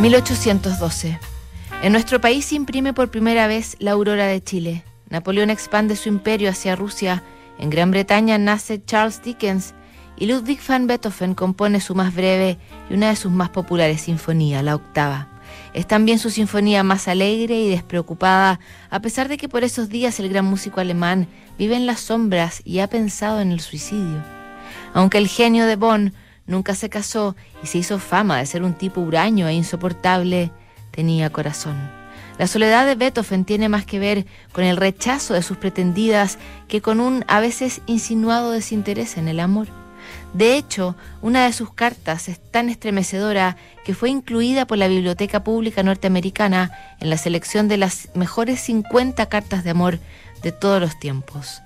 1812. 0.00 1.18
En 1.82 1.92
nuestro 1.92 2.20
país 2.20 2.44
se 2.46 2.54
imprime 2.54 2.92
por 2.92 3.10
primera 3.10 3.46
vez 3.46 3.76
la 3.78 3.92
aurora 3.92 4.26
de 4.26 4.42
Chile. 4.42 4.84
Napoleón 5.10 5.50
expande 5.50 5.96
su 5.96 6.08
imperio 6.08 6.50
hacia 6.50 6.76
Rusia. 6.76 7.22
En 7.58 7.70
Gran 7.70 7.90
Bretaña 7.90 8.38
nace 8.38 8.82
Charles 8.84 9.22
Dickens 9.22 9.74
y 10.16 10.26
Ludwig 10.26 10.60
van 10.66 10.86
Beethoven 10.86 11.34
compone 11.34 11.80
su 11.80 11.94
más 11.94 12.14
breve 12.14 12.58
y 12.88 12.94
una 12.94 13.08
de 13.08 13.16
sus 13.16 13.32
más 13.32 13.50
populares 13.50 14.02
sinfonías, 14.02 14.62
la 14.62 14.74
octava. 14.74 15.28
Es 15.74 15.86
también 15.86 16.18
su 16.18 16.30
sinfonía 16.30 16.82
más 16.82 17.08
alegre 17.08 17.60
y 17.60 17.68
despreocupada, 17.68 18.60
a 18.90 19.00
pesar 19.00 19.28
de 19.28 19.36
que 19.36 19.48
por 19.48 19.64
esos 19.64 19.88
días 19.88 20.20
el 20.20 20.28
gran 20.28 20.44
músico 20.44 20.80
alemán 20.80 21.28
vive 21.58 21.76
en 21.76 21.86
las 21.86 22.00
sombras 22.00 22.62
y 22.64 22.80
ha 22.80 22.88
pensado 22.88 23.40
en 23.40 23.52
el 23.52 23.60
suicidio. 23.60 24.22
Aunque 24.94 25.18
el 25.18 25.28
genio 25.28 25.66
de 25.66 25.76
Bonn 25.76 26.14
nunca 26.46 26.74
se 26.74 26.88
casó 26.88 27.36
y 27.62 27.66
se 27.66 27.78
hizo 27.78 27.98
fama 27.98 28.38
de 28.38 28.46
ser 28.46 28.62
un 28.62 28.74
tipo 28.74 29.00
huraño 29.00 29.48
e 29.48 29.54
insoportable, 29.54 30.50
tenía 30.90 31.30
corazón. 31.30 31.76
La 32.38 32.46
soledad 32.46 32.86
de 32.86 32.94
Beethoven 32.94 33.44
tiene 33.44 33.68
más 33.68 33.84
que 33.84 33.98
ver 33.98 34.26
con 34.52 34.64
el 34.64 34.76
rechazo 34.76 35.34
de 35.34 35.42
sus 35.42 35.58
pretendidas 35.58 36.38
que 36.66 36.80
con 36.80 37.00
un 37.00 37.24
a 37.28 37.40
veces 37.40 37.82
insinuado 37.86 38.50
desinterés 38.50 39.16
en 39.16 39.28
el 39.28 39.38
amor. 39.40 39.68
De 40.32 40.56
hecho, 40.56 40.96
una 41.20 41.44
de 41.44 41.52
sus 41.52 41.72
cartas 41.74 42.28
es 42.28 42.40
tan 42.50 42.68
estremecedora 42.68 43.56
que 43.84 43.94
fue 43.94 44.08
incluida 44.08 44.66
por 44.66 44.78
la 44.78 44.88
Biblioteca 44.88 45.44
Pública 45.44 45.82
Norteamericana 45.82 46.72
en 47.00 47.10
la 47.10 47.18
selección 47.18 47.68
de 47.68 47.76
las 47.76 48.08
mejores 48.14 48.60
50 48.60 49.26
cartas 49.26 49.62
de 49.62 49.70
amor 49.70 49.98
de 50.42 50.52
todos 50.52 50.80
los 50.80 50.98
tiempos. 50.98 51.62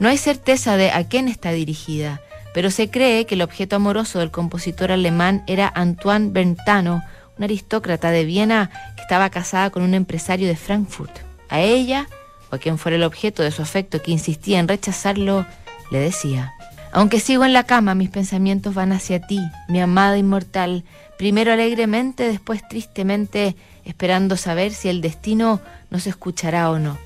No 0.00 0.08
hay 0.08 0.18
certeza 0.18 0.76
de 0.76 0.90
a 0.90 1.04
quién 1.04 1.28
está 1.28 1.52
dirigida, 1.52 2.20
pero 2.58 2.72
se 2.72 2.90
cree 2.90 3.24
que 3.24 3.36
el 3.36 3.42
objeto 3.42 3.76
amoroso 3.76 4.18
del 4.18 4.32
compositor 4.32 4.90
alemán 4.90 5.44
era 5.46 5.70
Antoine 5.76 6.32
Berntano, 6.32 7.04
una 7.36 7.44
aristócrata 7.44 8.10
de 8.10 8.24
Viena 8.24 8.68
que 8.96 9.02
estaba 9.02 9.30
casada 9.30 9.70
con 9.70 9.84
un 9.84 9.94
empresario 9.94 10.48
de 10.48 10.56
Frankfurt. 10.56 11.20
A 11.48 11.60
ella, 11.60 12.08
o 12.50 12.56
a 12.56 12.58
quien 12.58 12.76
fuera 12.76 12.96
el 12.96 13.04
objeto 13.04 13.44
de 13.44 13.52
su 13.52 13.62
afecto 13.62 14.02
que 14.02 14.10
insistía 14.10 14.58
en 14.58 14.66
rechazarlo, 14.66 15.46
le 15.92 16.00
decía, 16.00 16.52
aunque 16.90 17.20
sigo 17.20 17.44
en 17.44 17.52
la 17.52 17.62
cama, 17.62 17.94
mis 17.94 18.10
pensamientos 18.10 18.74
van 18.74 18.90
hacia 18.90 19.20
ti, 19.20 19.40
mi 19.68 19.80
amada 19.80 20.18
inmortal, 20.18 20.82
primero 21.16 21.52
alegremente, 21.52 22.24
después 22.24 22.66
tristemente, 22.66 23.54
esperando 23.84 24.36
saber 24.36 24.72
si 24.72 24.88
el 24.88 25.00
destino 25.00 25.60
nos 25.90 26.08
escuchará 26.08 26.72
o 26.72 26.80
no. 26.80 26.98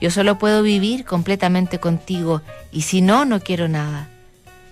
Yo 0.00 0.10
solo 0.10 0.38
puedo 0.38 0.62
vivir 0.62 1.04
completamente 1.04 1.80
contigo, 1.80 2.40
y 2.72 2.80
si 2.80 3.02
no, 3.02 3.26
no 3.26 3.40
quiero 3.40 3.68
nada. 3.68 4.08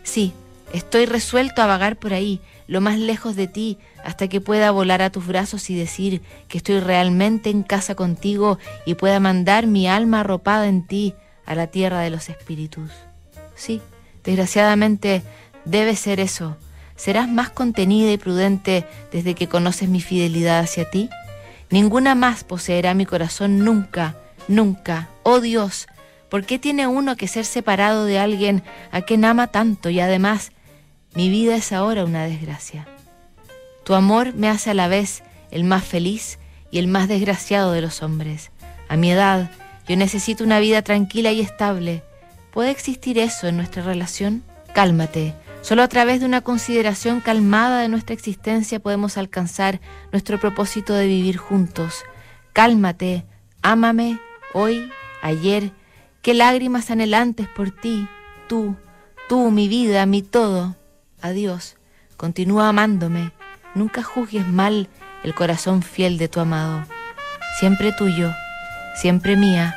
Sí, 0.04 0.32
estoy 0.72 1.06
resuelto 1.06 1.60
a 1.62 1.66
vagar 1.66 1.96
por 1.96 2.14
ahí, 2.14 2.40
lo 2.68 2.80
más 2.80 2.98
lejos 2.98 3.34
de 3.34 3.48
ti, 3.48 3.78
hasta 4.04 4.28
que 4.28 4.40
pueda 4.40 4.70
volar 4.70 5.02
a 5.02 5.10
tus 5.10 5.26
brazos 5.26 5.68
y 5.70 5.74
decir 5.74 6.22
que 6.46 6.58
estoy 6.58 6.78
realmente 6.78 7.50
en 7.50 7.64
casa 7.64 7.96
contigo 7.96 8.58
y 8.86 8.94
pueda 8.94 9.18
mandar 9.18 9.66
mi 9.66 9.88
alma 9.88 10.20
arropada 10.20 10.68
en 10.68 10.86
ti 10.86 11.14
a 11.44 11.56
la 11.56 11.66
tierra 11.66 12.00
de 12.00 12.10
los 12.10 12.28
espíritus. 12.28 12.90
Sí, 13.56 13.82
Desgraciadamente 14.24 15.22
debe 15.66 15.94
ser 15.94 16.18
eso. 16.18 16.56
¿Serás 16.96 17.28
más 17.28 17.50
contenida 17.50 18.10
y 18.10 18.16
prudente 18.16 18.86
desde 19.12 19.34
que 19.34 19.48
conoces 19.48 19.88
mi 19.88 20.00
fidelidad 20.00 20.60
hacia 20.60 20.90
ti? 20.90 21.10
Ninguna 21.70 22.14
más 22.14 22.44
poseerá 22.44 22.94
mi 22.94 23.04
corazón 23.04 23.64
nunca, 23.64 24.16
nunca. 24.48 25.08
Oh 25.22 25.40
Dios, 25.40 25.86
¿por 26.34 26.44
qué 26.44 26.58
tiene 26.58 26.88
uno 26.88 27.14
que 27.14 27.28
ser 27.28 27.44
separado 27.44 28.06
de 28.06 28.18
alguien 28.18 28.64
a 28.90 29.02
quien 29.02 29.24
ama 29.24 29.46
tanto 29.46 29.88
y 29.88 30.00
además 30.00 30.50
mi 31.14 31.28
vida 31.28 31.54
es 31.54 31.70
ahora 31.70 32.04
una 32.04 32.24
desgracia? 32.24 32.88
Tu 33.84 33.94
amor 33.94 34.34
me 34.34 34.48
hace 34.48 34.70
a 34.70 34.74
la 34.74 34.88
vez 34.88 35.22
el 35.52 35.62
más 35.62 35.84
feliz 35.84 36.40
y 36.72 36.80
el 36.80 36.88
más 36.88 37.06
desgraciado 37.06 37.70
de 37.70 37.82
los 37.82 38.02
hombres. 38.02 38.50
A 38.88 38.96
mi 38.96 39.12
edad, 39.12 39.48
yo 39.86 39.96
necesito 39.96 40.42
una 40.42 40.58
vida 40.58 40.82
tranquila 40.82 41.30
y 41.30 41.40
estable 41.40 42.02
¿Puede 42.50 42.72
existir 42.72 43.16
eso 43.16 43.46
en 43.46 43.56
nuestra 43.56 43.84
relación? 43.84 44.42
Cálmate. 44.72 45.34
Solo 45.62 45.84
a 45.84 45.88
través 45.88 46.18
de 46.18 46.26
una 46.26 46.40
consideración 46.40 47.20
calmada 47.20 47.80
de 47.80 47.88
nuestra 47.88 48.12
existencia 48.12 48.80
podemos 48.80 49.18
alcanzar 49.18 49.80
nuestro 50.10 50.40
propósito 50.40 50.94
de 50.94 51.06
vivir 51.06 51.36
juntos. 51.36 52.02
Cálmate, 52.52 53.24
ámame, 53.62 54.18
hoy, 54.52 54.90
ayer, 55.22 55.70
qué 56.24 56.34
lágrimas 56.34 56.90
anhelantes 56.90 57.46
por 57.48 57.70
ti, 57.70 58.08
tú, 58.48 58.74
tú, 59.28 59.52
mi 59.52 59.68
vida, 59.68 60.06
mi 60.06 60.22
todo. 60.22 60.74
Adiós, 61.22 61.76
continúa 62.16 62.68
amándome, 62.70 63.30
nunca 63.74 64.02
juzgues 64.02 64.46
mal 64.48 64.88
el 65.22 65.34
corazón 65.34 65.82
fiel 65.82 66.18
de 66.18 66.28
tu 66.28 66.40
amado. 66.40 66.84
Siempre 67.60 67.92
tuyo, 67.92 68.32
siempre 68.96 69.36
mía, 69.36 69.76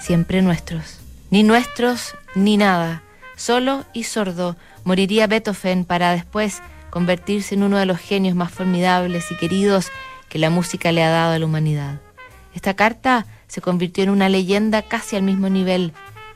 siempre 0.00 0.40
nuestros 0.40 1.00
ni 1.30 1.42
nuestros 1.42 2.14
ni 2.34 2.56
nada. 2.56 3.02
Solo 3.36 3.84
y 3.92 4.04
sordo 4.04 4.56
moriría 4.84 5.26
Beethoven 5.26 5.84
para 5.84 6.12
después 6.12 6.62
convertirse 6.90 7.54
en 7.54 7.64
uno 7.64 7.76
de 7.76 7.86
los 7.86 7.98
genios 7.98 8.34
más 8.34 8.52
formidables 8.52 9.30
y 9.30 9.36
queridos 9.36 9.90
que 10.28 10.38
la 10.38 10.48
música 10.48 10.92
le 10.92 11.02
ha 11.02 11.10
dado 11.10 11.34
a 11.34 11.38
la 11.38 11.44
humanidad. 11.44 12.00
Esta 12.54 12.74
carta 12.74 13.26
se 13.48 13.60
convirtió 13.60 14.04
en 14.04 14.10
una 14.10 14.28
leyenda 14.28 14.82
casi 14.82 15.16
al 15.16 15.22
mismo 15.22 15.48
nivel 15.48 15.92